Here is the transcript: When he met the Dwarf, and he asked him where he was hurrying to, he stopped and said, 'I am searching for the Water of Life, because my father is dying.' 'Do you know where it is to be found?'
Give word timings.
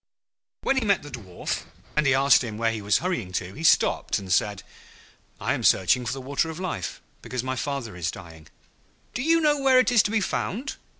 When 0.63 0.77
he 0.77 0.83
met 0.83 1.03
the 1.03 1.11
Dwarf, 1.11 1.65
and 1.95 2.07
he 2.07 2.15
asked 2.15 2.43
him 2.43 2.57
where 2.57 2.71
he 2.71 2.81
was 2.81 2.97
hurrying 3.05 3.31
to, 3.33 3.53
he 3.53 3.63
stopped 3.63 4.17
and 4.17 4.33
said, 4.33 4.63
'I 5.39 5.53
am 5.53 5.63
searching 5.63 6.07
for 6.07 6.11
the 6.13 6.19
Water 6.21 6.49
of 6.49 6.59
Life, 6.59 6.99
because 7.21 7.43
my 7.43 7.55
father 7.55 7.95
is 7.95 8.09
dying.' 8.09 8.47
'Do 9.13 9.21
you 9.21 9.39
know 9.39 9.59
where 9.61 9.77
it 9.77 9.91
is 9.91 10.01
to 10.01 10.09
be 10.09 10.19
found?' 10.19 10.77